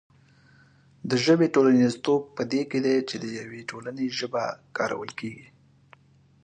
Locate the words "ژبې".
1.25-1.47